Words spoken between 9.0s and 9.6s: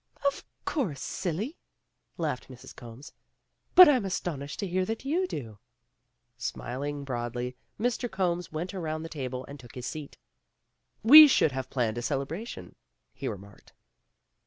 the table and